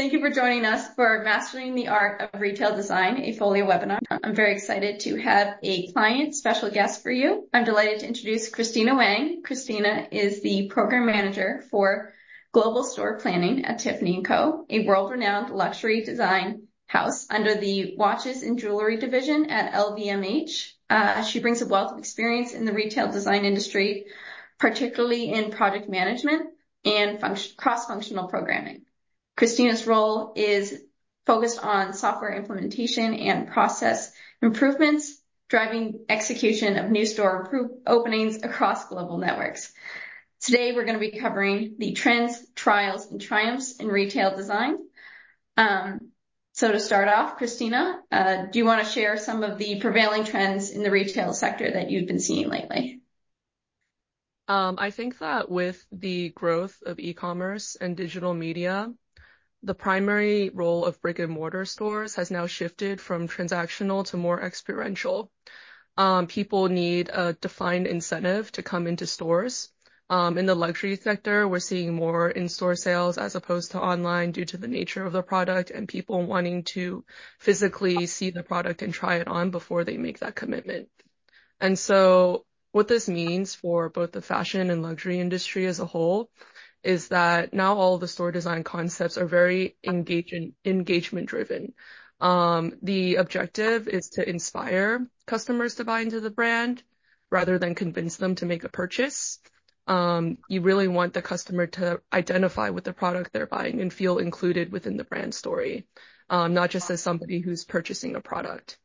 [0.00, 3.98] Thank you for joining us for Mastering the Art of Retail Design, a Fohlio webinar.
[4.10, 7.46] I'm very excited to have a client special guest for you.
[7.52, 9.42] I'm delighted to introduce Christina Wang.
[9.44, 12.14] Christina is the Program Manager for
[12.50, 18.42] Global Store Planning at Tiffany & Co., a world-renowned luxury design house under the watches
[18.42, 20.70] and jewelry division at LVMH.
[20.88, 24.06] Uh, she brings a wealth of experience in the retail design industry,
[24.58, 26.54] particularly in project management
[26.86, 27.20] and
[27.58, 28.86] cross-functional programming.
[29.40, 30.82] Christina's role is
[31.24, 34.12] focused on software implementation and process
[34.42, 39.72] improvements, driving execution of new store openings across global networks.
[40.42, 44.76] Today, we're going to be covering the trends, trials, and triumphs in retail design.
[45.56, 46.10] Um,
[46.52, 50.24] so to start off, Christina, uh, do you want to share some of the prevailing
[50.24, 53.00] trends in the retail sector that you've been seeing lately?
[54.48, 58.92] Um, I think that with the growth of e-commerce and digital media,
[59.62, 65.30] the primary role of brick-and-mortar stores has now shifted from transactional to more experiential.
[65.96, 69.70] Um, people need a defined incentive to come into stores.
[70.08, 74.46] Um, in the luxury sector, we're seeing more in-store sales as opposed to online due
[74.46, 77.04] to the nature of the product and people wanting to
[77.38, 80.88] physically see the product and try it on before they make that commitment.
[81.60, 86.30] And so what this means for both the fashion and luxury industry as a whole
[86.82, 91.72] is that now all the store design concepts are very engagement-driven.
[92.20, 96.82] Um, the objective is to inspire customers to buy into the brand
[97.30, 99.38] rather than convince them to make a purchase.
[99.86, 104.18] Um, you really want the customer to identify with the product they're buying and feel
[104.18, 105.86] included within the brand story,
[106.28, 108.78] um, not just as somebody who's purchasing a product.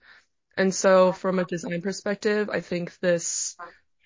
[0.57, 3.57] And so from a design perspective, I think this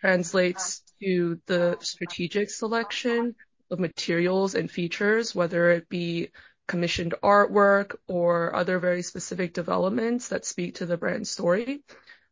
[0.02, 3.36] translates to the strategic selection
[3.72, 6.30] of materials and features, whether it be
[6.68, 11.82] commissioned artwork or other very specific developments that speak to the brand story,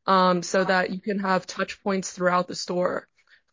[0.05, 3.07] um, so that you can have touch points throughout the store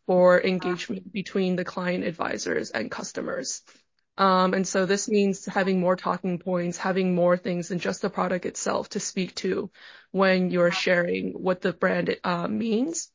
[0.05, 3.63] for engagement between the client advisors and customers.
[4.17, 8.09] Um, and so this means having more talking points, having more things than just the
[8.09, 9.69] product itself to speak to
[10.11, 13.11] when you're sharing what the brand uh, means.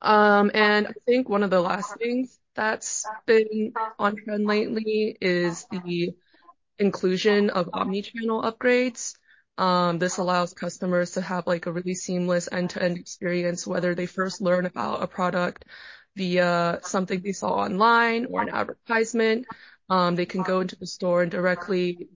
[0.00, 5.66] Um, and I think one of the last things that's been on trend lately is
[5.70, 6.10] the
[6.78, 9.14] inclusion of omnichannel upgrades.
[9.56, 14.42] Um, this allows customers to have, like, a really seamless end-to-end experience, whether they first
[14.42, 15.64] learn about a product
[16.16, 19.46] via something they saw online or an advertisement.
[19.88, 22.08] Um, they can go into the store and directly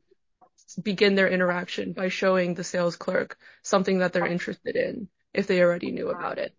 [0.82, 5.62] begin their interaction by showing the sales clerk something that they're interested in, if they
[5.62, 6.54] already knew about it.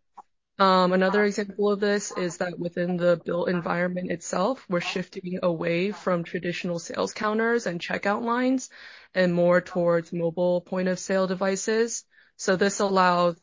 [0.58, 5.92] Um, another example of this is that within the built environment itself, we're shifting away
[5.92, 8.70] from traditional sales counters and checkout lines
[9.14, 12.06] and more towards mobile point-of-sale devices.
[12.38, 13.38] So this allows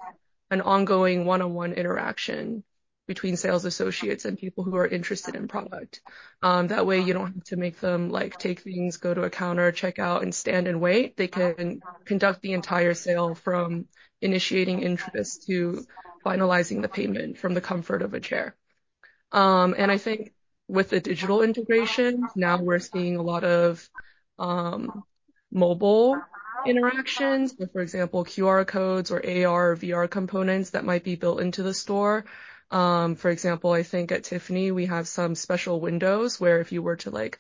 [0.51, 2.65] an ongoing one-on-one interaction
[3.07, 6.01] between sales associates and people who are interested in product.
[6.41, 9.31] Um, that way, you don't have to make them, like, take things, go to a
[9.31, 11.17] counter, check out, and stand and wait.
[11.17, 13.87] They can conduct the entire sale from
[14.23, 15.85] initiating interest to
[16.25, 18.57] finalizing the payment from the comfort of a chair.
[19.33, 20.33] Um, and I think
[20.69, 23.89] with the digital integration, now we're seeing a lot of
[24.39, 25.05] um,
[25.51, 26.21] mobile
[26.67, 27.55] interactions.
[27.73, 31.75] For example, QR codes or AR or VR components that might be built into the
[31.75, 32.25] store.
[32.71, 36.83] Um, for example, I think at Tiffany, we have some special windows where if you
[36.83, 37.39] were to, like,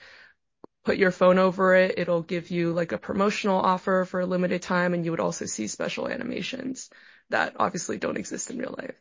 [0.84, 4.60] put your phone over it, it'll give you, like, a promotional offer for a limited
[4.60, 6.91] time, and you would also see special animations
[7.32, 8.97] that obviously don't exist in real life.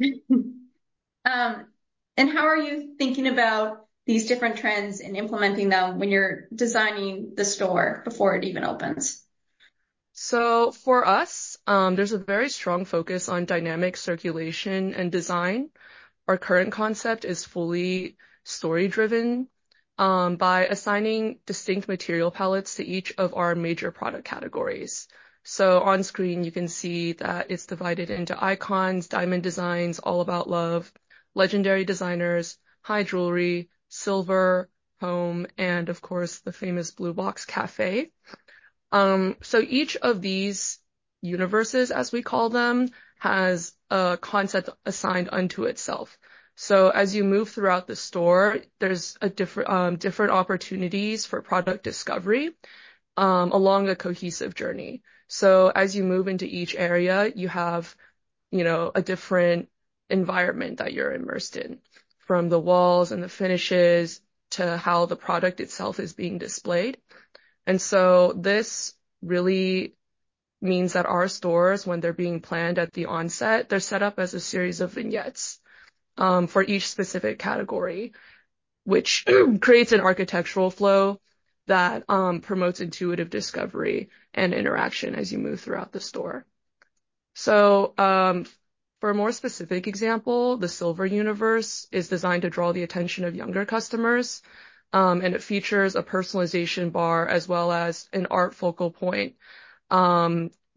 [1.26, 1.68] Um,
[2.18, 7.32] and how are you thinking about these different trends and implementing them when you're designing
[7.34, 9.24] the store before it even opens?
[10.12, 15.70] So for us, um, there's a very strong focus on dynamic circulation and design.
[16.28, 19.48] Our current concept is fully story-driven,
[19.98, 25.08] um, by assigning distinct material palettes to each of our major product categories.
[25.44, 30.48] So on screen, you can see that it's divided into icons, diamond designs, all about
[30.48, 30.90] love,
[31.34, 34.70] legendary designers, high jewelry, silver,
[35.00, 38.10] home, and of course, the famous blue box café.
[38.90, 40.78] Um, so each of these
[41.20, 42.88] universes, as we call them,
[43.18, 46.16] has a concept assigned unto itself.
[46.56, 51.84] So as you move throughout the store, there's a different, um, different opportunities for product
[51.84, 52.52] discovery,
[53.16, 55.02] um, along a cohesive journey.
[55.28, 57.94] So as you move into each area, you have,
[58.50, 59.68] you know, a different
[60.10, 61.80] environment that you're immersed in,
[62.18, 66.98] from the walls and the finishes to how the product itself is being displayed.
[67.66, 69.94] And so this really
[70.60, 74.34] means that our stores, when they're being planned at the onset, they're set up as
[74.34, 75.60] a series of vignettes
[76.16, 78.12] um, for each specific category,
[78.84, 79.24] which
[79.60, 81.20] creates an architectural flow
[81.66, 86.44] that um, promotes intuitive discovery and interaction as you move throughout the store.
[87.34, 88.46] So um,
[89.00, 93.34] for a more specific example, the Silver Universe is designed to draw the attention of
[93.34, 94.42] younger customers,
[94.92, 99.34] um, and it features a personalization bar as well as an art focal point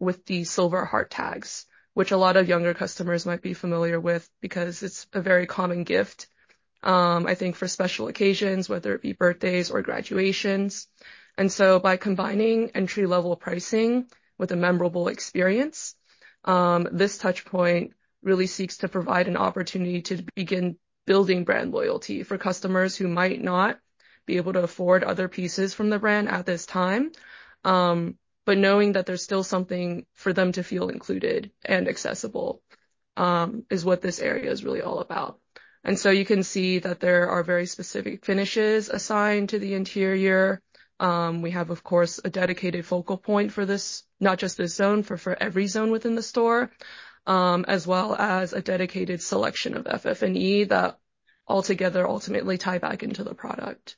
[0.00, 4.28] with the silver heart tags, which a lot of younger customers might be familiar with
[4.40, 6.28] because it's a very common gift,
[6.82, 10.86] Um, I think, for special occasions, whether it be birthdays or graduations.
[11.36, 14.06] And so by combining entry-level pricing
[14.38, 15.96] with a memorable experience,
[16.44, 17.90] um, this touchpoint
[18.22, 20.76] really seeks to provide an opportunity to begin
[21.06, 23.78] building brand loyalty for customers who might not
[24.26, 27.10] be able to afford other pieces from the brand at this time,
[27.64, 32.62] um, but knowing that there's still something for them to feel included and accessible
[33.70, 35.40] is what this area is really all about.
[35.84, 40.60] And so you can see that there are very specific finishes assigned to the interior.
[41.00, 45.02] Um, we have, of course, a dedicated focal point for this, not just this zone,
[45.02, 46.72] for for every zone within the store,
[47.26, 50.98] um, as well as a dedicated selection of FF&E that
[51.46, 53.96] altogether ultimately tie back into the product.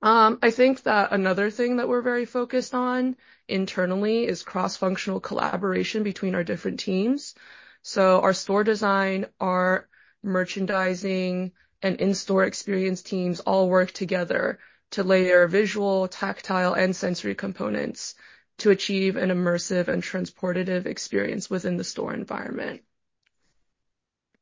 [0.00, 3.16] Um, I think that another thing that we're very focused on
[3.48, 7.34] internally is cross-functional collaboration between our different teams.
[7.82, 9.88] So our store design, our
[10.22, 14.58] merchandising, and in-store experience teams all work together
[14.90, 18.14] to layer visual, tactile, and sensory components
[18.58, 22.82] to achieve an immersive and transportative experience within the store environment.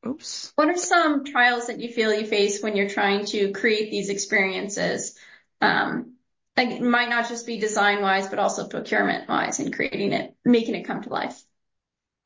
[0.07, 0.53] Oops.
[0.55, 4.09] What are some trials that you feel you face when you're trying to create these
[4.09, 5.19] experiences?
[5.61, 6.13] Um,
[6.57, 11.03] it might not just be design-wise, but also procurement-wise in creating it, making it come
[11.03, 11.43] to life.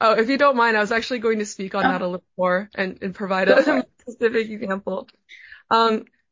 [0.00, 2.24] Oh, if you don't mind, I was actually going to speak on that a little
[2.36, 5.08] more and provide a specific example.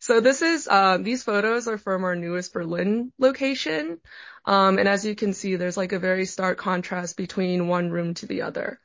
[0.00, 3.98] So this is, uh, these photos are from our newest Berlin location.
[4.46, 8.26] And as you can see, there's like a very stark contrast between one room to
[8.26, 8.80] the other.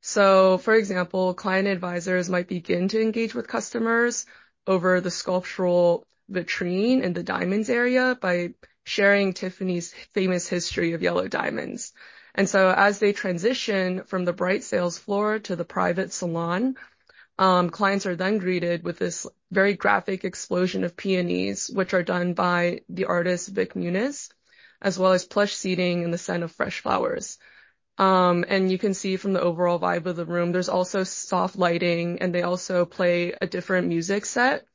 [0.00, 4.26] So for example, client advisors might begin to engage with customers
[4.66, 8.50] over the sculptural vitrine in the diamonds area by
[8.84, 11.92] sharing Tiffany's famous history of yellow diamonds.
[12.34, 16.76] And so as they transition from the bright sales floor to the private salon,
[17.38, 22.34] um, clients are then greeted with this very graphic explosion of peonies, which are done
[22.34, 24.30] by the artist Vik Muniz,
[24.80, 27.38] as well as plush seating and the scent of fresh flowers.
[27.96, 31.56] Um, and you can see from the overall vibe of the room, there's also soft
[31.56, 34.67] lighting, and they also play a different music set.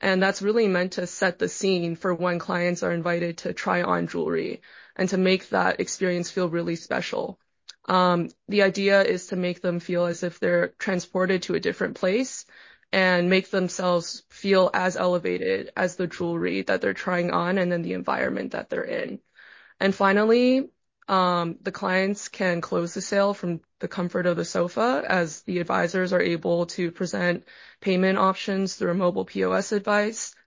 [0.00, 3.82] And that's really meant to set the scene for when clients are invited to try
[3.82, 4.60] on jewelry
[4.94, 7.38] and to make that experience feel really special.
[7.88, 11.96] Um, the idea is to make them feel as if they're transported to a different
[11.96, 12.44] place
[12.92, 17.82] and make themselves feel as elevated as the jewelry that they're trying on and then
[17.82, 19.20] the environment that they're in.
[19.80, 20.68] And finally,
[21.08, 25.60] Um, the clients can close the sale from the comfort of the sofa as the
[25.60, 27.44] advisors are able to present
[27.80, 29.70] payment options through a mobile POS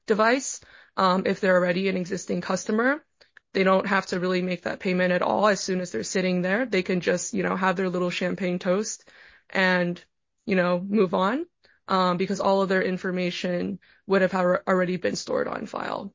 [0.06, 0.60] device.
[0.98, 3.06] Um, if they're already an existing customer,
[3.54, 5.48] they don't have to really make that payment at all.
[5.48, 8.60] As soon as they're sitting there, they can just you know, have their little champagne
[8.60, 9.10] toast
[9.50, 10.04] and
[10.46, 11.46] you know, move on
[11.88, 16.14] um, because all of their information would have already been stored on file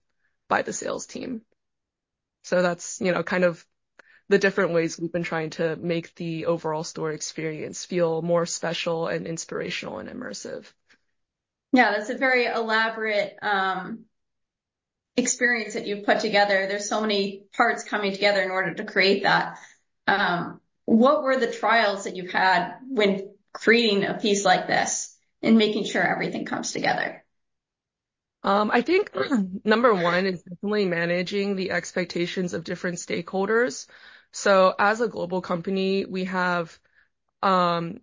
[0.49, 1.43] by the sales team.
[2.43, 3.65] So that's you know, kind of
[4.29, 9.07] the different ways we've been trying to make the overall store experience feel more special
[9.07, 10.65] and inspirational and immersive.
[11.73, 14.05] Yeah, that's a very elaborate um,
[15.17, 16.67] experience that you've put together.
[16.67, 19.59] There's so many parts coming together in order to create that.
[20.07, 25.57] Um, what were the trials that you've had when creating a piece like this and
[25.57, 27.25] making sure everything comes together?
[28.43, 29.11] Um, I think
[29.65, 33.87] number one is definitely managing the expectations of different stakeholders.
[34.35, 36.79] So as a global company, we have
[37.43, 38.01] um,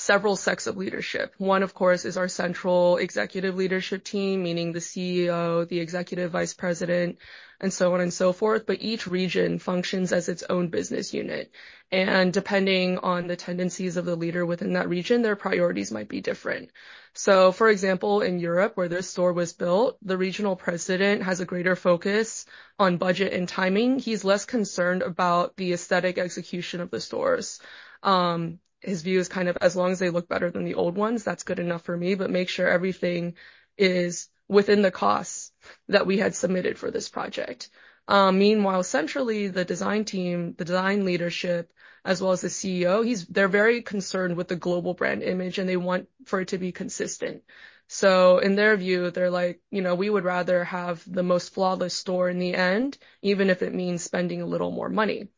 [0.00, 1.34] several sets of leadership.
[1.38, 6.54] One, of course, is our central executive leadership team, meaning the CEO, the executive vice
[6.54, 7.18] president,
[7.60, 8.66] and so on and so forth.
[8.66, 11.52] But each region functions as its own business unit.
[11.92, 16.20] And depending on the tendencies of the leader within that region, their priorities might be
[16.20, 16.70] different.
[17.12, 21.46] So for example, in Europe, where this store was built, the regional president has a
[21.46, 22.46] greater focus
[22.78, 23.98] on budget and timing.
[23.98, 27.60] He's less concerned about the aesthetic execution of the stores.
[28.02, 30.96] Um, His view is kind of, as long as they look better than the old
[30.96, 33.34] ones, that's good enough for me, but make sure everything
[33.76, 35.52] is within the costs
[35.88, 37.70] that we had submitted for this project.
[38.08, 41.72] Um, meanwhile, centrally, the design team, the design leadership,
[42.04, 45.68] as well as the CEO, he's they're very concerned with the global brand image and
[45.68, 47.44] they want for it to be consistent.
[47.86, 51.94] So in their view, they're like, you know, we would rather have the most flawless
[51.94, 55.28] store in the end, even if it means spending a little more money.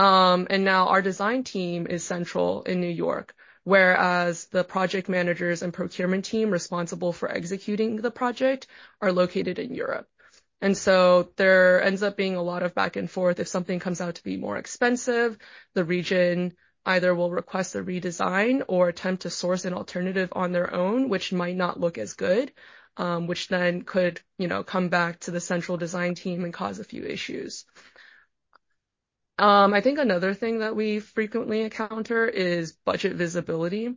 [0.00, 5.60] Um, and now our design team is central in New York, whereas the project managers
[5.60, 8.66] and procurement team responsible for executing the project
[9.02, 10.08] are located in Europe.
[10.62, 13.40] And so there ends up being a lot of back and forth.
[13.40, 15.36] If something comes out to be more expensive,
[15.74, 16.54] the region
[16.86, 21.30] either will request a redesign or attempt to source an alternative on their own, which
[21.30, 22.54] might not look as good,
[22.96, 26.78] um, which then could, you know, come back to the central design team and cause
[26.78, 27.66] a few issues.
[29.40, 33.96] Um, I think another thing that we frequently encounter is budget visibility.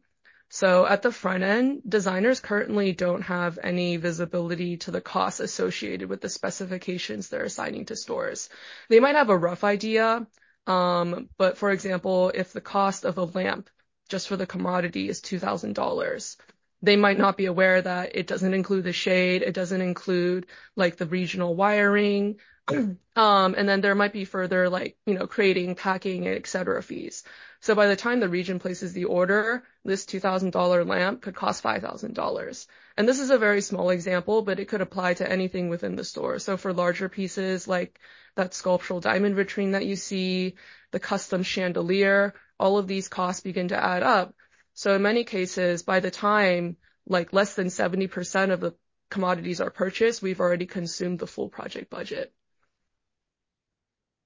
[0.50, 6.08] So at the front end, designers currently don't have any visibility to the costs associated
[6.08, 8.48] with the specifications they're assigning to stores.
[8.88, 10.26] They might have a rough idea,
[10.66, 13.70] um, but for example, if the cost of a lamp
[14.08, 16.38] just for the commodity is $2,000,
[16.82, 20.46] they might not be aware that it doesn't include the shade, it doesn't include
[20.78, 25.76] like the regional wiring, um, and then there might be further like, you know, crating,
[25.76, 27.24] packing, et cetera fees.
[27.60, 32.68] So by the time the region places the order, this $2,000 lamp could cost $5,000.
[32.98, 36.04] And this is a very small example, but it could apply to anything within the
[36.04, 36.40] store.
[36.40, 38.00] So for larger pieces like
[38.36, 40.56] that sculptural diamond vitrine that you see,
[40.92, 44.36] the custom chandelier, all of these costs begin to add up.
[44.74, 48.76] So in many cases, by the time like less than 70% of the
[49.10, 52.34] commodities are purchased, we've already consumed the full project budget.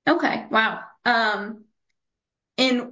[0.08, 0.46] Okay.
[0.50, 0.82] Wow.
[1.06, 1.66] Um,
[2.58, 2.92] and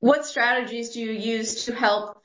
[0.00, 2.20] what strategies do you use to help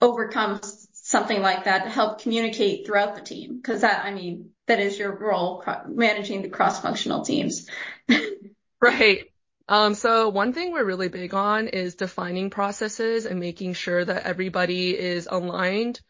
[0.00, 0.60] overcome
[0.92, 3.56] something like that to help communicate throughout the team?
[3.56, 7.68] Because that, I mean, that is your role, managing the cross-functional teams.
[8.80, 9.24] right.
[9.68, 14.24] Um, so one thing we're really big on is defining processes and making sure that
[14.24, 16.00] everybody is aligned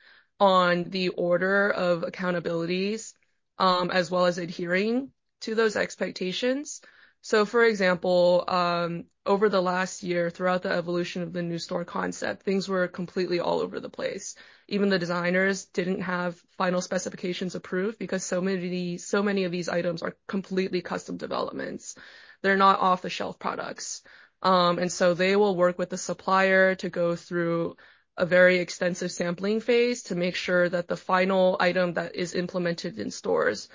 [0.41, 3.13] on the order of accountabilities,
[3.59, 5.11] um, as well as adhering
[5.43, 6.81] to those expectations.
[7.25, 11.87] So for example, um, over the last year, throughout the evolution of the new store
[11.87, 14.35] concept, things were completely all over the place.
[14.69, 19.71] Even the designers didn't have final specifications approved because so many, so many of these
[19.71, 21.95] items are completely custom developments.
[22.43, 24.03] They're not off the shelf products.
[24.43, 27.79] Um, and so they will work with the supplier to go through
[28.19, 32.99] a very extensive sampling phase to make sure that the final item that is implemented
[32.99, 33.71] in stores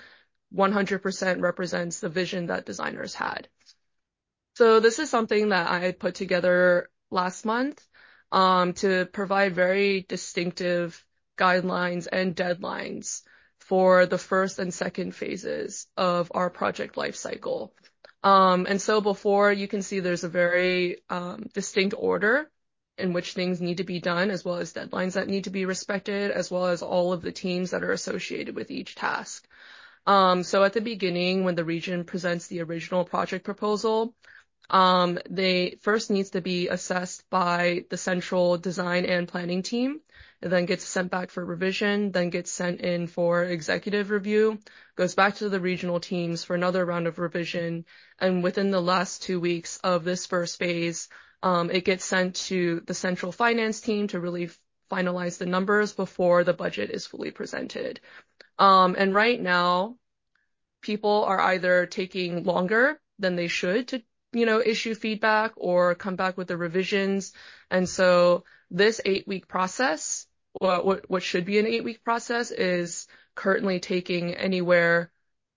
[0.54, 3.48] 100% represents the vision that designers had.
[4.56, 7.84] So this is something that I put together last month
[8.32, 11.04] um, to provide very distinctive
[11.38, 13.22] guidelines and deadlines
[13.58, 17.72] for the first and second phases of our project life cycle.
[18.22, 22.50] Um, and so before you can see there's a very um, distinct order
[22.98, 25.64] in which things need to be done, as well as deadlines that need to be
[25.64, 29.48] respected, as well as all of the teams that are associated with each task.
[30.10, 34.12] Um, so at the beginning, when the region presents the original project proposal,
[34.68, 40.00] um, they first needs to be assessed by the central design and planning team.
[40.42, 44.58] It then gets sent back for revision, then gets sent in for executive review,
[44.96, 47.84] goes back to the regional teams for another round of revision,
[48.18, 51.08] and within the last two weeks of this first phase,
[51.44, 54.50] um, it gets sent to the central finance team to really
[54.90, 58.00] finalize the numbers before the budget is fully presented.
[58.58, 59.96] Um, and right now,
[60.80, 66.16] people are either taking longer than they should to, you know, issue feedback or come
[66.16, 67.32] back with the revisions.
[67.70, 73.06] And so this eight week process, what, what should be an eight week process is
[73.34, 75.10] currently taking anywhere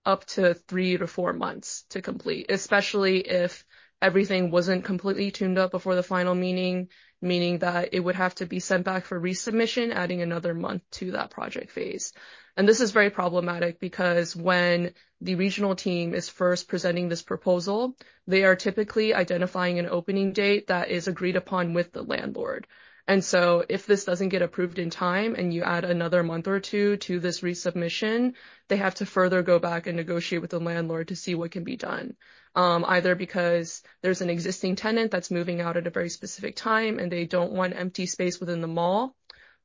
[0.04, 3.64] up to three to four months to complete, especially if
[4.04, 6.88] everything wasn't completely tuned up before the final meeting,
[7.22, 11.12] meaning that it would have to be sent back for resubmission, adding another month to
[11.12, 12.12] that project phase.
[12.54, 14.92] And this is very problematic because when
[15.22, 17.96] the regional team is first presenting this proposal,
[18.26, 22.66] they are typically identifying an opening date that is agreed upon with the landlord.
[23.06, 26.60] And so if this doesn't get approved in time and you add another month or
[26.60, 28.34] two to this resubmission,
[28.68, 31.64] they have to further go back and negotiate with the landlord to see what can
[31.64, 32.16] be done.
[32.56, 37.00] Um, either because there's an existing tenant that's moving out at a very specific time
[37.00, 39.16] and they don't want empty space within the mall,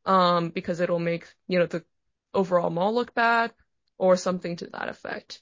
[0.05, 1.83] um, because it'll make, you know, the
[2.33, 3.53] overall mall look bad
[3.99, 5.39] or something to that effect.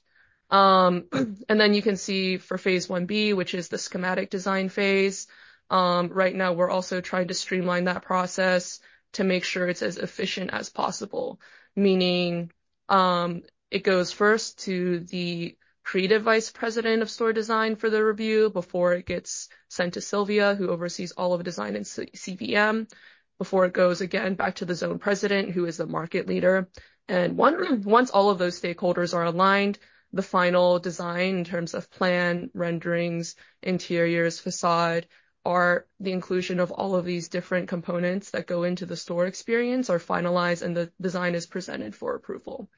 [0.50, 5.26] Um, and then you can see for phase 1B, which is the schematic design phase,
[5.70, 8.80] um, right now we're also trying to streamline that process
[9.12, 11.40] to make sure it's as efficient as possible,
[11.76, 12.50] meaning
[12.88, 15.56] um, it goes first to the
[15.88, 20.54] creative vice president of store design for the review before it gets sent to Sylvia,
[20.54, 22.92] who oversees all of the design and CVM,
[23.38, 26.68] before it goes again back to the zone president, who is the market leader.
[27.08, 29.78] And once all of those stakeholders are aligned,
[30.12, 35.06] the final design in terms of plan, renderings, interiors, facade,
[35.42, 39.88] art, the inclusion of all of these different components that go into the store experience
[39.88, 42.68] are finalized and the design is presented for approval.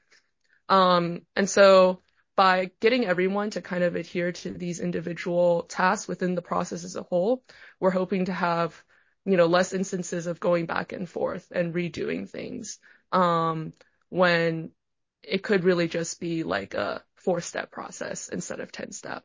[0.68, 2.02] Um, and so
[2.40, 6.96] by getting everyone to kind of adhere to these individual tasks within the process as
[6.96, 7.44] a whole,
[7.78, 8.82] we're hoping to have,
[9.26, 12.78] you know, less instances of going back and forth and redoing things,
[13.12, 13.74] um,
[14.08, 14.70] when
[15.22, 19.22] it could really just be like a four step process instead of 10 step.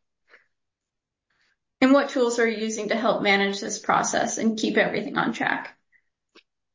[1.79, 5.31] And what tools are you using to help manage this process and keep everything on
[5.31, 5.73] track?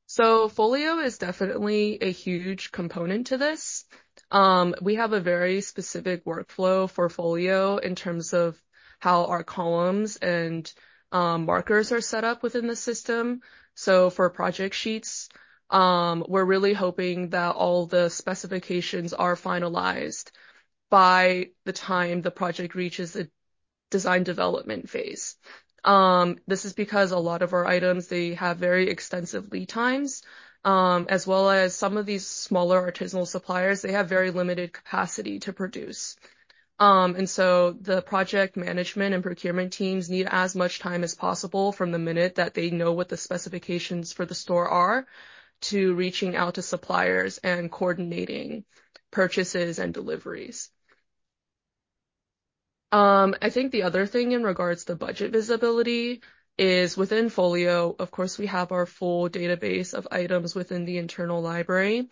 [0.07, 3.85] So Fohlio is definitely a huge component to this.
[4.31, 8.61] Um, we have a very specific workflow for Fohlio in terms of
[8.99, 10.73] how our columns and
[11.13, 13.41] um, markers are set up within the system.
[13.75, 15.29] So for project sheets,
[15.71, 20.31] um, we're really hoping that all the specifications are finalized
[20.91, 23.31] by the time the project reaches the
[23.91, 25.37] design development phase.
[26.47, 30.23] This is because a lot of our items, they have very extensive lead times,
[30.65, 35.39] um, as well as some of these smaller artisanal suppliers, they have very limited capacity
[35.41, 36.17] to produce.
[36.79, 41.73] Um, and so the project management and procurement teams need as much time as possible
[41.73, 45.07] from the minute that they know what the specifications for the store are
[45.63, 48.65] to reaching out to suppliers and coordinating
[49.11, 50.71] purchases and deliveries.
[52.93, 56.23] Um, I think the other thing in regards to budget visibility
[56.61, 61.41] is within Fohlio, of course, we have our full database of items within the internal
[61.41, 62.11] library.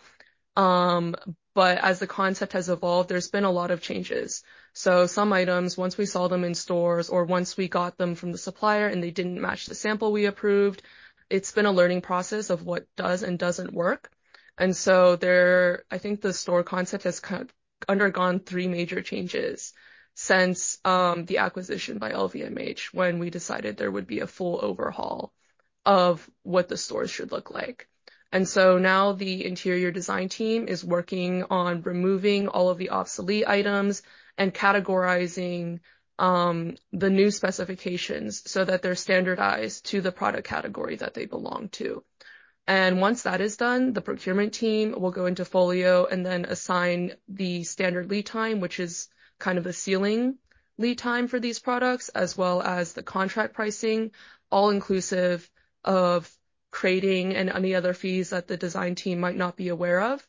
[0.57, 1.15] Um,
[1.55, 4.43] but as the concept has evolved, there's been a lot of changes.
[4.73, 8.33] So some items, once we saw them in stores or once we got them from
[8.33, 10.81] the supplier and they didn't match the sample we approved,
[11.29, 14.11] it's been a learning process of what does and doesn't work.
[14.57, 17.55] And so there, I think the store concept has kind of
[17.87, 19.75] undergone three major changes
[20.21, 25.33] since um, the acquisition by LVMH when we decided there would be a full overhaul
[25.87, 27.87] of what the stores should look like.
[28.33, 33.47] And so now the interior design team is working on removing all of the obsolete
[33.47, 34.03] items
[34.37, 35.79] and categorizing
[36.19, 41.69] um, the new specifications so that they're standardized to the product category that they belong
[41.75, 42.03] to.
[42.67, 47.13] And once that is done, the procurement team will go into Fohlio and then assign
[47.29, 50.39] the standard lead time, which is kind of the ceiling
[50.79, 54.13] lead time for these products, as well as the contract pricing,
[54.51, 55.51] all inclusive
[55.85, 56.33] of
[56.71, 60.27] crating and any other fees that the design team might not be aware of.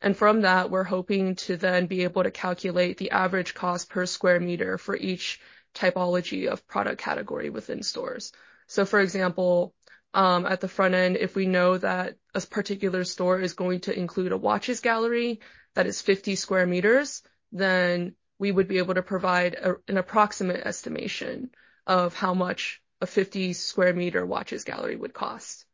[0.00, 4.04] And from that, we're hoping to then be able to calculate the average cost per
[4.06, 5.40] square meter for each
[5.74, 8.32] typology of product category within stores.
[8.66, 9.74] So for example,
[10.12, 13.96] um, at the front end, if we know that a particular store is going to
[13.96, 15.40] include a watches gallery
[15.74, 17.22] that is 50 square meters,
[17.52, 21.48] then we would be able to provide a, an approximate estimation
[21.86, 25.64] of how much a 50 square meter watches gallery would cost.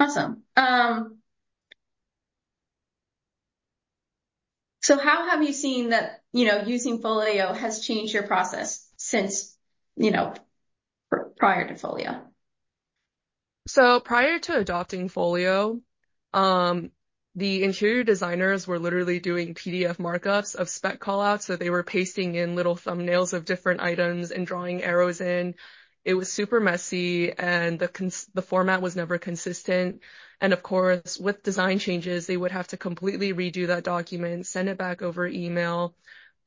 [0.00, 0.42] Awesome.
[0.56, 1.18] Um,
[4.82, 9.56] so how have you seen that, you know, using Fohlio has changed your process since,
[9.94, 10.34] you know,
[11.08, 12.20] pr- prior to Fohlio?
[13.68, 15.82] So prior to adopting Fohlio,
[16.32, 16.90] um,
[17.36, 21.42] the interior designers were literally doing PDF markups of spec callouts.
[21.42, 25.54] So they were pasting in little thumbnails of different items and drawing arrows in.
[26.04, 30.02] It was super messy and the cons- the format was never consistent.
[30.40, 34.68] And of course, with design changes, they would have to completely redo that document, send
[34.68, 35.96] it back over email.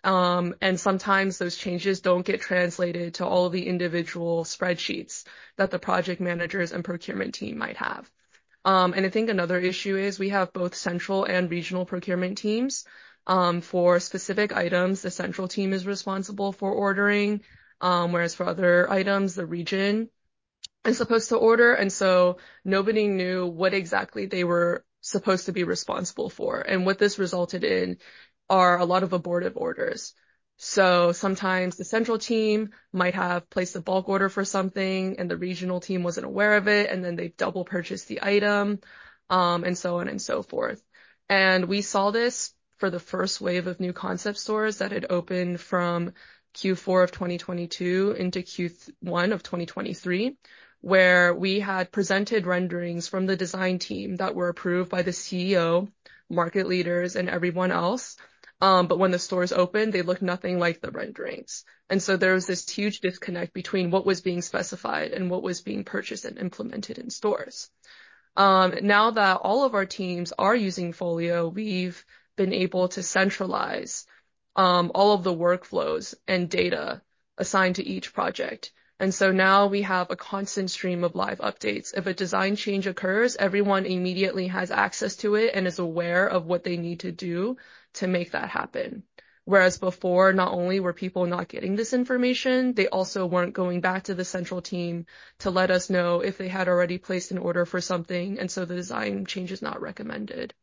[0.03, 5.25] Um, and sometimes those changes don't get translated to all of the individual spreadsheets
[5.57, 8.09] that the project managers and procurement team might have.
[8.67, 12.83] Um, and I think another issue is we have both central and regional procurement teams.
[13.25, 17.43] Um, for specific items, the central team is responsible for ordering,
[17.79, 20.09] um, whereas for other items, the region
[20.83, 21.75] is supposed to order.
[21.75, 26.59] And so nobody knew what exactly they were supposed to be responsible for.
[26.59, 27.99] And what this resulted in
[28.49, 30.13] are a lot of abortive orders.
[30.57, 35.37] So sometimes the central team might have placed a bulk order for something and the
[35.37, 38.79] regional team wasn't aware of it and then they double purchased the item,
[39.29, 40.81] um, and so on and so forth.
[41.29, 45.61] And we saw this for the first wave of new concept stores that had opened
[45.61, 46.13] from
[46.55, 50.37] Q4 of 2022 into Q1 of 2023,
[50.81, 55.91] where we had presented renderings from the design team that were approved by the CEO,
[56.29, 58.17] market leaders, and everyone else
[58.59, 61.63] Um, but when the stores opened, they looked nothing like the renderings.
[61.89, 65.61] And so there was this huge disconnect between what was being specified and what was
[65.61, 67.69] being purchased and implemented in stores.
[68.35, 72.03] Um, now that all of our teams are using Fohlio, we've
[72.35, 74.05] been able to centralize
[74.55, 77.01] um, all of the workflows and data
[77.37, 78.71] assigned to each project.
[78.99, 81.95] And so now we have a constant stream of live updates.
[81.95, 86.47] If a design change occurs, everyone immediately has access to it and is aware of
[86.47, 87.57] what they need to do
[87.97, 89.03] to make that happen.
[89.45, 94.03] Whereas before, not only were people not getting this information, they also weren't going back
[94.03, 95.05] to the central team
[95.39, 98.65] to let us know if they had already placed an order for something, and so
[98.65, 100.53] the design change is not recommended.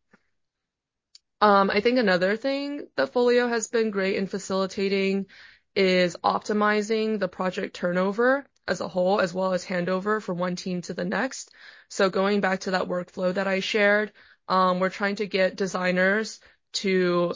[1.40, 5.26] Um, I think another thing that Fohlio has been great in facilitating
[5.74, 10.82] is optimizing the project turnover as a whole, as well as handover from one team
[10.82, 11.50] to the next.
[11.88, 14.12] So going back to that workflow that I shared,
[14.48, 16.40] um, we're trying to get designers
[16.74, 17.34] to,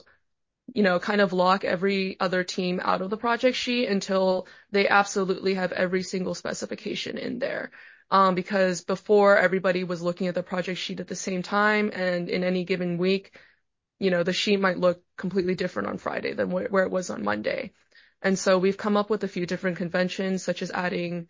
[0.74, 4.88] you know, kind of lock every other team out of the project sheet until they
[4.88, 7.70] absolutely have every single specification in there.
[8.10, 12.30] Um, because before everybody was looking at the project sheet at the same time and
[12.30, 13.38] in any given week,
[13.98, 17.10] you know, the sheet might look completely different on Friday than wh- where it was
[17.10, 17.72] on Monday.
[18.22, 21.28] And so we've come up with a few different conventions, such as adding,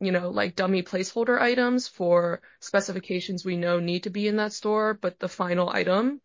[0.00, 4.52] you know, like dummy placeholder items for specifications we know need to be in that
[4.52, 6.20] store, but the final item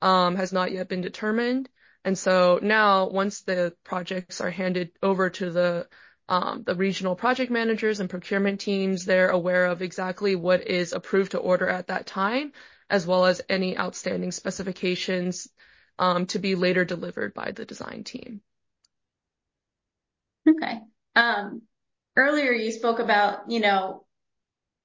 [0.00, 1.68] has not yet been determined.
[2.04, 5.88] And so now, once the projects are handed over to the
[6.28, 11.32] um, the regional project managers and procurement teams, they're aware of exactly what is approved
[11.32, 12.52] to order at that time,
[12.90, 15.48] as well as any outstanding specifications
[15.98, 18.40] um, to be later delivered by the design team.
[20.48, 20.80] Okay.
[21.14, 21.62] Um,
[22.16, 24.04] earlier you spoke about, you know,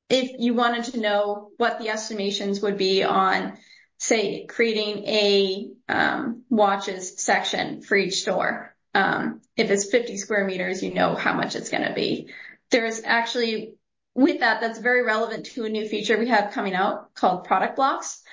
[0.09, 3.57] if you wanted to know what the estimations would be on,
[4.01, 8.75] say, creating a um, watches section for each store.
[8.95, 12.29] Um, if it's 50 square meters, you know how much it's going to be.
[12.71, 13.75] There's actually,
[14.15, 17.75] with that, that's very relevant to a new feature we have coming out called product
[17.75, 18.23] blocks.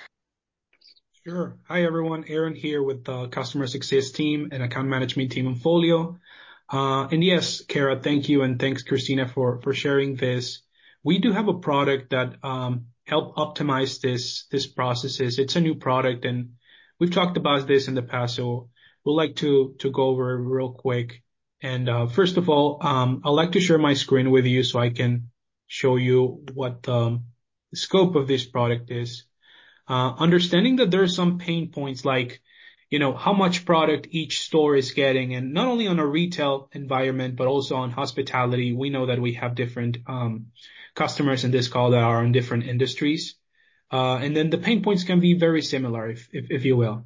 [1.23, 1.55] Sure.
[1.67, 2.25] Hi, everyone.
[2.27, 6.17] Aaron here with the customer success team and account management team in Fohlio.
[6.67, 10.61] Uh, and yes, Kara, thank you, and thanks, Christina, for for sharing this.
[11.03, 15.39] We do have a product that um, help optimize this this processes.
[15.39, 16.51] It's a new product, and
[16.99, 18.69] we've talked about this in the past, so
[19.03, 21.23] we'd like to to go over it real quick.
[21.61, 24.79] And uh, first of all, um, I'd like to share my screen with you so
[24.79, 25.31] I can
[25.67, 27.21] show you what the
[27.73, 29.25] scope of this product is.
[29.87, 32.41] Uh, understanding that there are some pain points like
[32.89, 35.35] you know, how much product each store is getting.
[35.35, 38.73] And not only on a retail environment, but also on hospitality.
[38.73, 40.47] We know that we have different um,
[40.99, 43.23] customers in this call that are in different industries.
[43.91, 46.97] Uh, and then the pain points can be very similar, if, you will.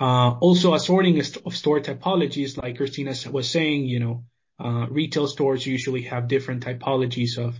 [0.00, 4.24] Uh, also assorting of store typologies, like Christina was saying, you know,
[4.64, 7.58] uh, retail stores usually have different typologies of,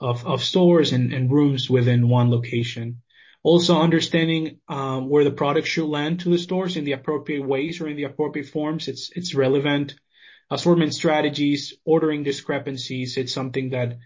[0.00, 3.02] of, of stores and, rooms within one location.
[3.42, 7.80] Also understanding um, where the product should land to the stores in the appropriate ways
[7.80, 8.88] or in the appropriate forms.
[8.88, 9.94] It's it's relevant.
[10.50, 13.98] Assortment strategies, ordering discrepancies, it's something that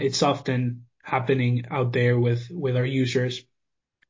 [0.00, 3.42] it's often happening out there with with our users.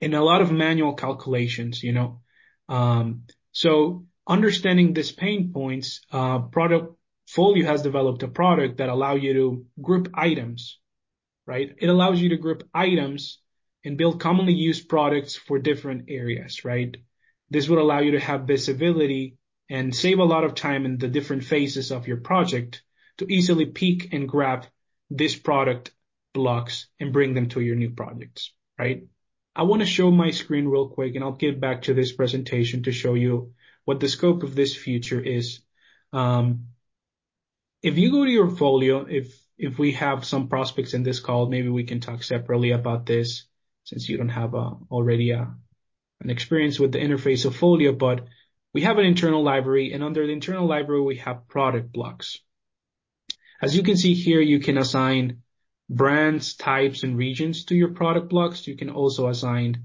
[0.00, 2.20] And a lot of manual calculations, you know.
[2.68, 6.96] Um, so understanding these pain points, uh, Product
[7.28, 10.78] Fohlio has developed a product that allow you to group items,
[11.46, 11.74] right?
[11.78, 13.38] It allows you to group items
[13.84, 16.96] and build commonly used products for different areas, right?
[17.50, 19.36] This would allow you to have visibility
[19.70, 22.82] and save a lot of time in the different phases of your project
[23.18, 24.66] to easily pick and grab
[25.10, 25.92] these product
[26.34, 29.04] blocks and bring them to your new projects, right?
[29.54, 32.82] I want to show my screen real quick, and I'll get back to this presentation
[32.82, 35.60] to show you what the scope of this feature is.
[36.12, 36.66] Um,
[37.82, 41.48] if you go to your Fohlio, if if we have some prospects in this call,
[41.48, 43.46] maybe we can talk separately about this
[43.84, 45.46] since you don't have uh, already uh,
[46.20, 48.26] an experience with the interface of Fohlio, but
[48.74, 52.38] we have an internal library, and under the internal library, we have product blocks.
[53.60, 55.42] As you can see here, you can assign
[55.88, 58.66] brands, types, and regions to your product blocks.
[58.66, 59.84] You can also assign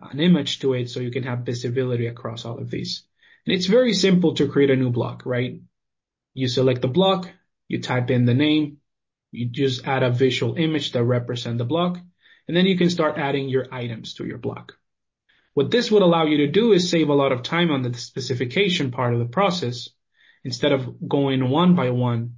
[0.00, 3.04] an image to it so you can have visibility across all of these.
[3.46, 5.60] And it's very simple to create a new block, right?
[6.34, 7.28] You select the block,
[7.68, 8.78] you type in the name,
[9.32, 11.98] you just add a visual image that represent the block,
[12.48, 14.74] and then you can start adding your items to your block.
[15.54, 17.92] What this would allow you to do is save a lot of time on the
[17.94, 19.88] specification part of the process.
[20.44, 22.36] Instead of going one by one,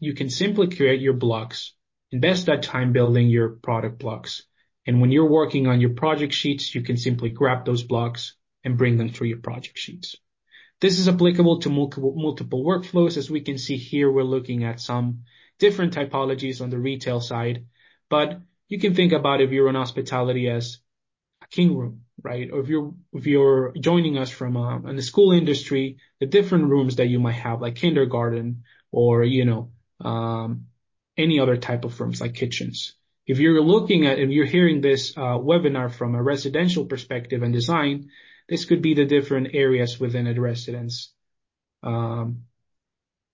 [0.00, 1.74] you, can simply create your blocks,
[2.10, 4.42] invest that time building your product blocks.
[4.86, 8.78] And when you're working on your project sheets, you can simply grab those blocks and
[8.78, 10.16] bring them through your project sheets.
[10.80, 13.16] This is applicable to multiple workflows.
[13.16, 15.20] As we can see here, we're looking at some
[15.58, 17.66] different typologies on the retail side,
[18.10, 20.78] but you can think about if you're in hospitality as
[21.42, 22.50] a king room, right?
[22.50, 22.60] Or
[23.12, 27.20] if you're joining us from um, in the school industry, the different rooms that you
[27.20, 30.66] might have, like kindergarten or, you know, um,
[31.16, 32.94] any other type of rooms, like kitchens.
[33.26, 37.52] If you're looking at, if you're hearing this uh, webinar from a residential perspective and
[37.52, 38.10] design,
[38.48, 41.12] this could be the different areas within a residence.
[41.82, 42.44] Um,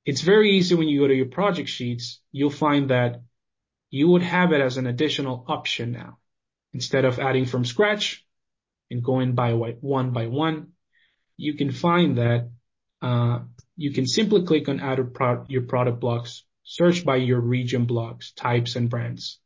[0.04, 3.22] it's very easy when you go to your project sheets, you'll find that
[3.90, 6.18] you would have it as an additional option now.
[6.72, 8.24] Instead of adding from scratch
[8.90, 10.68] and going by one by one,
[11.36, 12.48] you can find that
[13.02, 13.40] uh,
[13.80, 14.98] you can simply click on Add
[15.48, 19.40] your product blocks, search by your region blocks, types, and brands.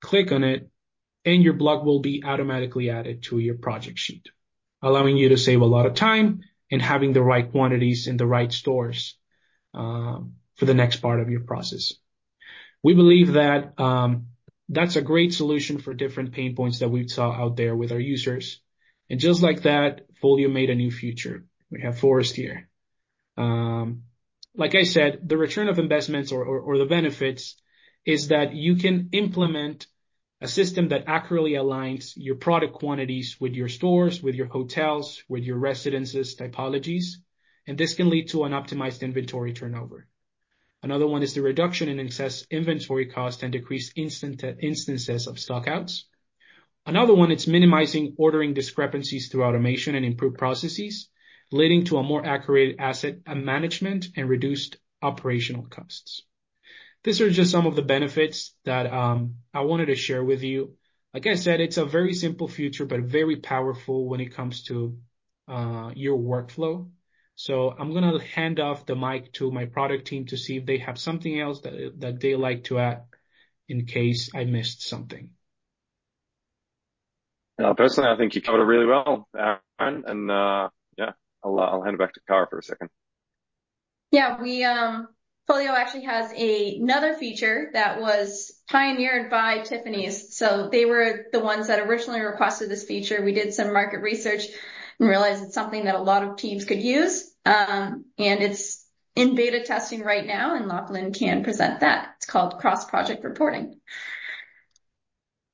[0.00, 0.70] Click on it,
[1.24, 4.28] and your block will be automatically added to your project sheet,
[4.82, 8.26] allowing you to save a lot of time and having the right quantities in the
[8.26, 9.18] right stores
[9.74, 11.92] um, for the next part of your process.
[12.84, 14.26] We believe that um,
[14.68, 17.98] that's a great solution for different pain points that we saw out there with our
[17.98, 18.60] users.
[19.10, 21.46] And just like that, Fohlio made a new feature.
[21.68, 22.68] We have Forest here.
[23.36, 24.02] Um,
[24.54, 27.56] like I said, the return of investments or the benefits
[28.04, 29.86] is that you can implement
[30.40, 35.44] a system that accurately aligns your product quantities with your stores, with your hotels, with
[35.44, 37.16] your residences typologies,
[37.66, 40.06] and this can lead to an optimized inventory turnover.
[40.82, 46.02] Another one is the reduction in excess inventory cost and decreased instances of stockouts.
[46.84, 51.08] Another one, it's minimizing ordering discrepancies through automation and improved processes,
[51.52, 56.22] leading to a more accurate asset management and reduced operational costs.
[57.04, 60.76] These are just some of the benefits that um, I wanted to share with you.
[61.14, 64.98] Like I said, it's a very simple feature, but very powerful when it comes to
[65.48, 66.90] uh, your workflow.
[67.36, 70.78] So I'm gonna hand off the mic to my product team to see if they
[70.78, 73.04] have something else that they'd like to add
[73.68, 75.30] in case I missed something.
[77.62, 80.68] Uh, personally, I think you covered it really well, Aaron, and yeah,
[81.46, 82.90] Uh, I'll hand it back to Kara for a second.
[84.10, 85.08] Yeah, we, um,
[85.48, 90.36] Fohlio actually has another feature that was pioneered by Tiffany's.
[90.36, 93.22] So they were the ones that originally requested this feature.
[93.22, 94.42] We did some market research
[94.98, 97.30] and realized it's something that a lot of teams could use.
[97.44, 102.14] Um, and it's in beta testing right now, and Lachlan can present that.
[102.16, 103.80] It's called Cross-Project Reporting.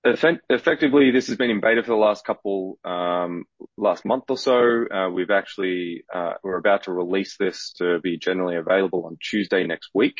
[0.04, 3.44] Effectively, this has been in beta for the last couple, um
[3.76, 4.84] last month or so.
[4.92, 9.64] Uh we've actually, uh we're about to release this to be generally available on Tuesday
[9.64, 10.16] next week.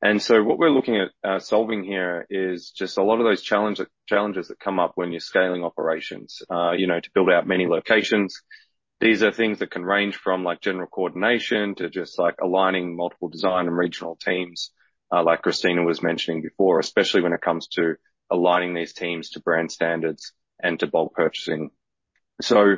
[0.00, 3.88] And so what we're looking at, solving here is just a lot of those challenges
[4.48, 8.40] that come up when you're scaling operations, Uh, you know, to build out many locations.
[9.00, 13.28] These are things that can range from, like, general coordination to just, like, aligning multiple
[13.28, 14.70] design and regional teams,
[15.12, 17.96] uh like Christina was mentioning before, especially when it comes to
[18.30, 21.70] aligning these teams to brand standards and to bulk purchasing.
[22.40, 22.76] So,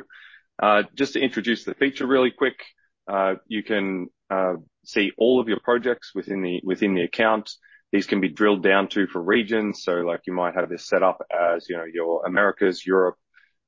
[0.61, 2.63] uh, just to introduce the feature really quick,
[3.07, 4.53] uh, you can uh
[4.85, 7.51] see all of your projects within the within the account.
[7.91, 9.83] These can be drilled down to for regions.
[9.83, 13.17] So, like, you might have this set up as, you know, your Americas, Europe,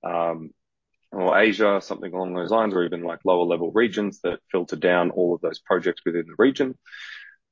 [0.02, 0.52] um,
[1.12, 5.12] or Asia, something along those lines, or even, like, lower level regions that filter down
[5.12, 6.76] all of those projects within the region.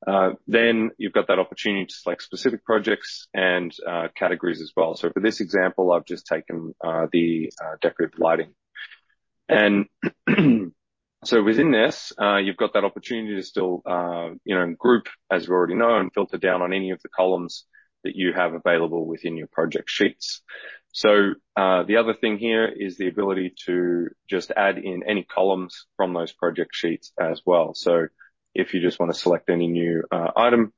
[0.06, 4.96] Uh, then you've got that opportunity to select specific projects and uh, categories as well.
[4.96, 8.54] So for this example, I've just taken uh, the decorative lighting.
[9.48, 9.86] And
[11.24, 13.84] so within this, you've got that opportunity to still,
[14.44, 17.66] you know, group, as we already know, and filter down on any of the columns
[18.04, 20.42] that you have available within your project sheets.
[20.94, 26.14] So, the other thing here is the ability to just add in any columns from
[26.14, 27.74] those project sheets as well.
[27.76, 28.08] So
[28.54, 30.04] if you just want to select any new
[30.36, 30.74] item,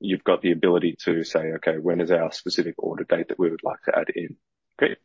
[0.00, 3.50] you've got the ability to say, "Okay, when is our specific order date that we
[3.50, 4.36] would like to add in?"
[4.80, 4.96] Okay.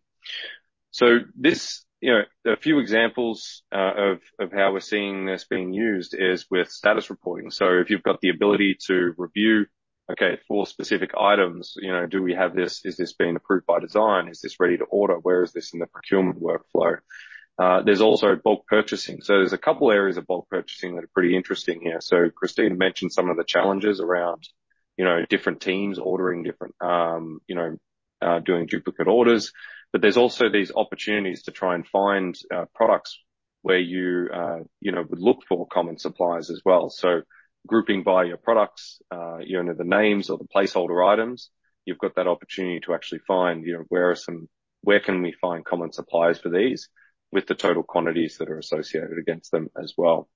[0.91, 6.15] So this, you know, a few examples uh of how we're seeing this being used
[6.17, 7.51] is with status reporting.
[7.51, 9.65] So if you've got the ability to review,
[10.11, 12.85] okay, for specific items, you know, do we have this?
[12.85, 14.29] Is this being approved by design?
[14.29, 15.15] Is this ready to order?
[15.15, 16.97] Where is this in the procurement workflow?
[17.57, 19.21] There's also bulk purchasing.
[19.21, 22.01] So there's a couple areas of bulk purchasing that are pretty interesting here.
[22.01, 24.43] So Christina mentioned some of the challenges around,
[24.97, 27.77] you know, different teams ordering different, um, you know,
[28.21, 29.53] uh doing duplicate orders.
[29.91, 33.19] But there's also these opportunities to try and find uh products
[33.61, 36.89] where you, uh you know, would look for common suppliers as well.
[36.89, 37.21] So
[37.67, 41.49] grouping by your products, uh you know, the names or the placeholder items,
[41.85, 44.47] you've got that opportunity to actually find, you know, where are some
[44.81, 46.89] where can we find common suppliers for these?
[47.31, 50.29] With the total quantities that are associated against them as well.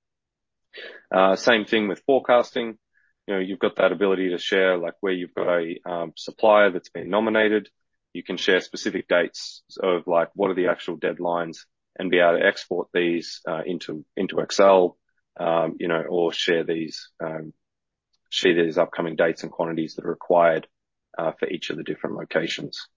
[1.14, 2.78] Uh, same thing with forecasting.
[3.26, 6.70] You know, you've got that ability to share, like, where you've got a um, supplier
[6.70, 7.68] that's been nominated.
[8.12, 11.58] You can share specific dates of, like, what are the actual deadlines,
[11.98, 14.98] and be able to export these uh, into into Excel,
[15.38, 17.52] um, you know, or share these, um,
[18.30, 20.66] see these upcoming dates and quantities that are required
[21.16, 22.88] uh, for each of the different locations.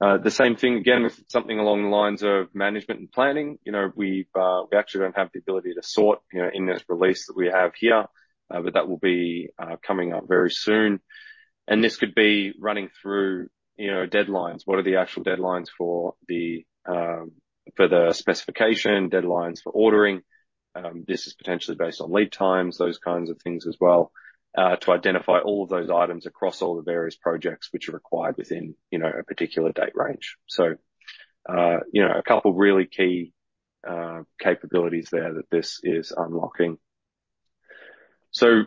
[0.00, 3.58] The same thing, again, with something along the lines of management and planning.
[3.64, 6.66] You know, we uh, we actually don't have the ability to sort, you know, in
[6.66, 8.04] this release that we have here,
[8.48, 9.48] but that will be
[9.82, 11.00] coming up very soon.
[11.66, 14.62] And this could be running through, you know, deadlines.
[14.64, 17.32] What are the actual deadlines for the um
[17.76, 20.22] for the specification, deadlines for ordering?
[20.74, 24.12] Um, this is potentially based on lead times, those kinds of things as well,
[24.56, 28.36] Uh, to identify all of those items across all the various projects which are required
[28.38, 30.36] within, you know, a particular date range.
[30.46, 30.76] So,
[31.46, 33.34] uh, you know, a couple of really key
[33.86, 36.78] uh, capabilities there that this is unlocking.
[38.30, 38.64] So,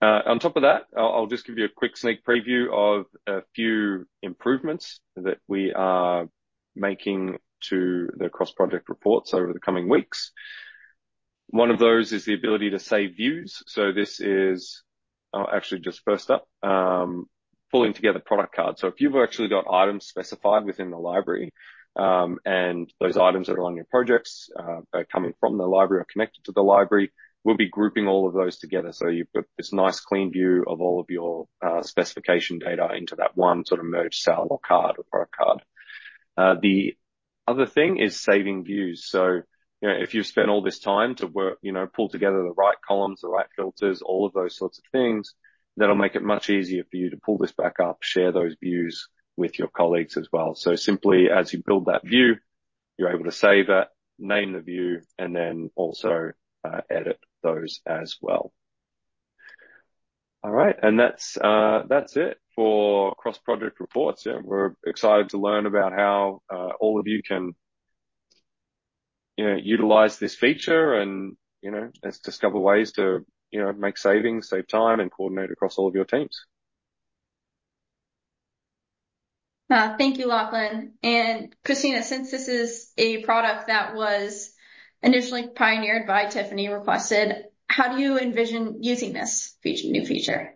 [0.00, 4.06] on top of that, I'll just give you a quick sneak preview of a few
[4.22, 6.26] improvements that we are
[6.74, 10.32] making to the cross-project reports over the coming weeks.
[11.46, 13.62] One of those is the ability to save views.
[13.68, 14.82] So this is
[15.34, 17.26] actually just first up, um
[17.70, 18.80] pulling together product cards.
[18.80, 21.52] So if you've actually got items specified within the library,
[21.96, 26.02] um and those items that are on your projects uh are coming from the library
[26.02, 27.12] or connected to the library,
[27.44, 28.92] we'll be grouping all of those together.
[28.92, 31.46] So you've got this nice, clean view of all of your
[31.82, 36.60] specification data into that one sort of merged cell or card or product card.
[36.62, 36.94] The
[37.46, 39.04] other thing is saving views.
[39.04, 39.42] So,
[39.82, 42.54] you know, if you've spent all this time to work, you know, pull together the
[42.56, 45.34] right columns, the right filters, all of those sorts of things,
[45.76, 49.08] that'll make it much easier for you to pull this back up, share those views
[49.36, 50.54] with your colleagues as well.
[50.54, 52.36] So simply, as you build that view,
[52.96, 56.30] you're able to save it, name the view, and then also
[56.88, 58.52] edit those as well.
[60.44, 64.26] All right, and that's uh, that's it for cross-project reports.
[64.26, 66.42] Yeah, we're excited to learn about how
[66.80, 67.54] all of you can,
[69.36, 73.98] you know, utilize this feature and, you know, let's discover ways to, you know, make
[73.98, 76.44] savings, save time, and coordinate across all of your teams.
[79.70, 80.92] Uh, thank you, Lachlan.
[81.02, 84.52] And Christina, since this is a product that was
[85.02, 90.54] initially pioneered by Tiffany requested, how do you envision using this feature, new feature?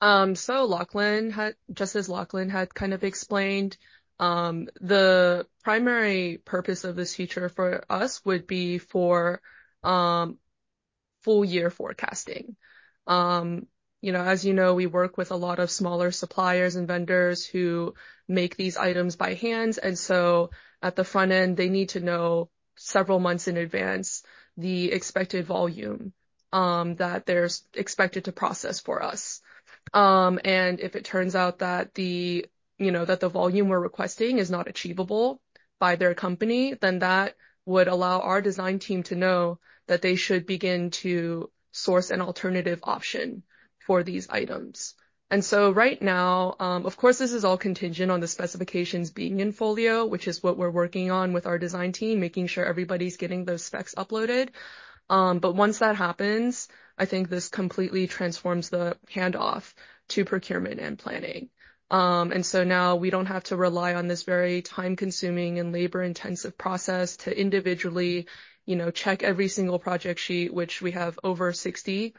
[0.00, 3.76] Um, so Lachlan had, just as Lachlan had kind of explained,
[4.22, 9.42] Um, the primary purpose of this feature for us would be for
[9.82, 10.38] um,
[11.24, 12.54] full year forecasting.
[13.08, 13.66] Um,
[14.00, 17.44] you know, as you know, we work with a lot of smaller suppliers and vendors
[17.44, 17.94] who
[18.28, 22.48] make these items by hand, and so at the front end, they need to know
[22.76, 24.22] several months in advance
[24.56, 26.12] the expected volume
[26.52, 29.40] that they're expected to process for us.
[29.92, 32.46] And if it turns out that the,
[32.84, 35.40] you know, that the volume we're requesting is not achievable
[35.78, 40.46] by their company, then that would allow our design team to know that they should
[40.46, 43.42] begin to source an alternative option
[43.86, 44.94] for these items.
[45.30, 49.40] And so right now, um, of course, this is all contingent on the specifications being
[49.40, 53.16] in Fohlio, which is what we're working on with our design team, making sure everybody's
[53.16, 54.50] getting those specs uploaded.
[55.08, 56.68] Um, but once that happens,
[56.98, 59.72] I think this completely transforms the handoff
[60.08, 61.48] to procurement and planning.
[61.92, 66.56] Um, and so now we don't have to rely on this very time-consuming and labor-intensive
[66.56, 68.28] process to individually,
[68.64, 72.14] you know, check every single project sheet, which we have over 60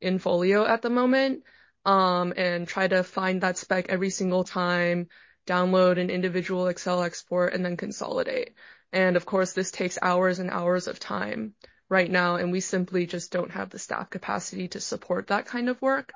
[0.00, 1.42] in Fohlio at the moment,
[1.84, 5.08] um, and try to find that spec every single time,
[5.46, 8.54] download an individual Excel export, and then consolidate.
[8.94, 11.52] And of course, this takes hours and hours of time
[11.90, 15.68] right now, and we simply just don't have the staff capacity to support that kind
[15.68, 16.14] of work.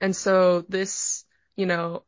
[0.00, 2.02] And so this, you know,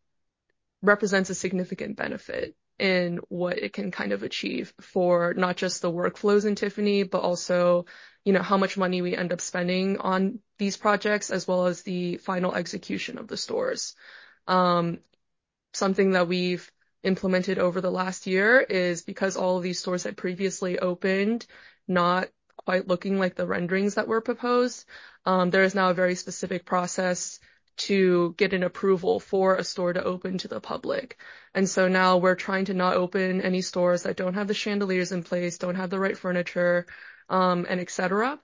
[0.82, 5.92] represents a significant benefit in what it can kind of achieve for not just the
[5.92, 7.84] workflows in Tiffany, but also,
[8.24, 11.82] you know, how much money we end up spending on these projects, as well as
[11.82, 13.94] the final execution of the stores.
[14.46, 15.00] Um,
[15.74, 16.70] something that we've
[17.02, 21.46] implemented over the last year is because all of these stores had previously opened,
[21.86, 24.84] not quite looking like the renderings that were proposed,
[25.24, 27.40] um, there is now a very specific process
[27.88, 31.16] to get an approval for a store to open to the public.
[31.54, 35.12] And so now we're trying to not open any stores that don't have the chandeliers
[35.12, 36.86] in place, don't have the right furniture,
[37.28, 38.38] um, and et cetera.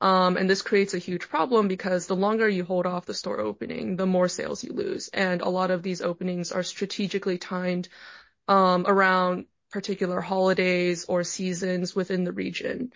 [0.00, 3.40] Um, and this creates a huge problem because the longer you hold off the store
[3.40, 5.08] opening, the more sales you lose.
[5.12, 7.88] And a lot of these openings are strategically timed
[8.48, 12.92] um, around particular holidays or seasons within the region.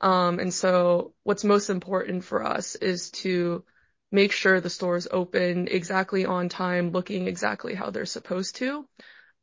[0.00, 3.64] And so what's most important for us is to
[4.14, 8.86] make sure the stores open exactly on time, looking exactly how they're supposed to.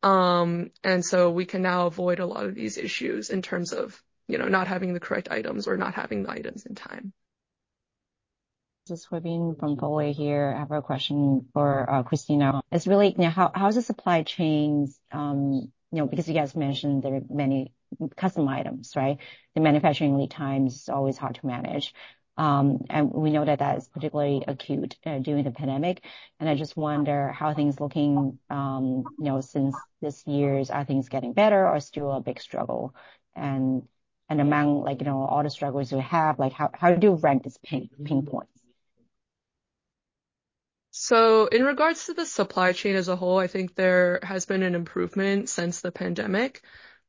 [0.02, 4.02] Um, and so we can now avoid a lot of these issues in terms of,
[4.30, 7.12] you know, not having the correct items or not having the items in time.
[8.88, 10.54] This is from Fohlio here.
[10.56, 12.62] I have a question for uh, Christina.
[12.72, 17.04] It's really, you know, how's the supply chains, um, you know, because you guys mentioned
[17.04, 17.74] there are many
[18.16, 19.18] custom items, right?
[19.54, 21.94] The manufacturing lead times is always hard to manage.
[22.38, 26.04] And we know that that is particularly acute during the pandemic.
[26.40, 31.10] And I just wonder how things looking, um, you know, since this year's, are things
[31.10, 32.96] getting better or still a big struggle?
[33.36, 33.88] And
[34.30, 37.44] and among, like, you know, all the struggles you have, like, how do you rank
[37.44, 38.52] these pain points?
[40.92, 44.64] So in regards to the supply chain as a whole, I think there has been
[44.64, 46.64] an improvement since the pandemic.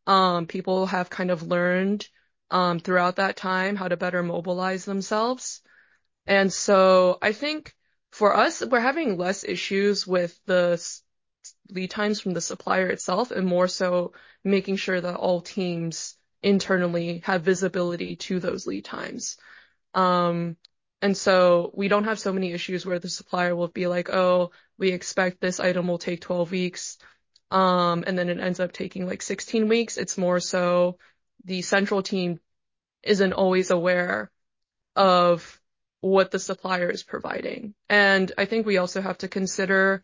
[0.06, 2.08] Um people have kind of learned
[2.52, 5.62] Um, throughout that time how to better mobilize themselves.
[6.26, 7.74] And so I think
[8.10, 10.78] for us, we're having less issues with the
[11.70, 14.12] lead times from the supplier itself and more so
[14.44, 19.38] making sure that all teams internally have visibility to those lead times.
[19.94, 20.56] Um,
[21.00, 24.50] and so we don't have so many issues where the supplier will be like, "Oh,
[24.78, 26.98] we expect this item will take 12 weeks,"
[27.50, 29.96] um, and then it ends up taking like 16 weeks.
[29.96, 30.98] It's more so
[31.44, 32.40] the central team
[33.02, 34.30] isn't always aware
[34.94, 35.60] of
[36.00, 37.74] what the supplier is providing.
[37.88, 40.02] And I think we also have to consider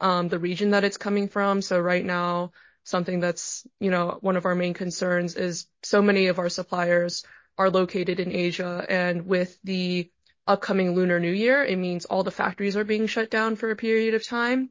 [0.00, 1.62] um, the region that it's coming from.
[1.62, 2.52] So right now,
[2.84, 7.24] something that's, you know, one of our main concerns is so many of our suppliers
[7.56, 8.84] are located in Asia.
[8.88, 10.10] And with the
[10.46, 13.76] upcoming Lunar New Year, it means all the factories are being shut down for a
[13.76, 14.70] period of time.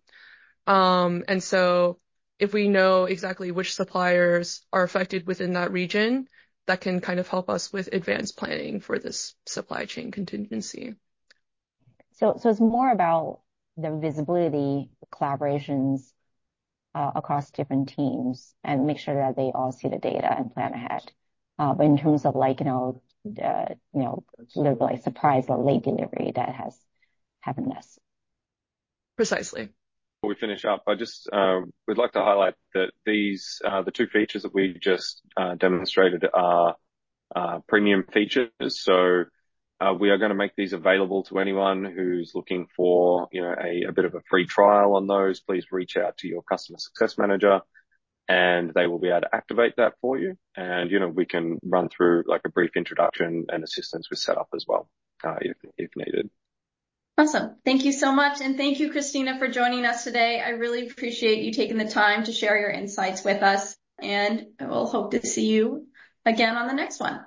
[0.66, 2.00] Um, and so
[2.40, 6.28] if we know exactly which suppliers are affected within that region,
[6.68, 10.96] that can kind of help us with advanced planning for this supply chain contingency.
[12.14, 13.42] So so it's more about
[13.78, 16.12] the visibility, collaborations
[16.96, 20.74] uh, across different teams and make sure that they all see the data and plan
[20.74, 21.12] ahead.
[21.60, 23.02] Uh, but in terms of like, you know,
[23.44, 24.26] uh, you know,
[24.56, 26.78] like surprise or late delivery that has
[27.42, 28.00] happened less.
[29.18, 29.74] Precisely.
[30.28, 34.08] Before we finish up, I just would like to highlight that these, uh the two
[34.08, 36.76] features that we just uh demonstrated are
[37.34, 38.50] uh premium features.
[38.72, 39.24] So
[39.80, 43.56] uh we are going to make these available to anyone who's looking for, you know,
[43.58, 45.40] a bit of a free trial on those.
[45.40, 47.62] Please reach out to your customer success manager
[48.28, 50.36] and they will be able to activate that for you.
[50.58, 54.50] And, you know, we can run through like a brief introduction and assistance with setup
[54.54, 54.90] as well
[55.78, 56.30] if needed.
[57.18, 57.56] Awesome.
[57.66, 58.42] Thank you so much.
[58.42, 60.40] And thank you, Christina, for joining us today.
[60.40, 63.76] I really appreciate you taking the time to share your insights with us.
[64.00, 65.88] And I will hope to see you
[66.26, 67.20] again on the next one.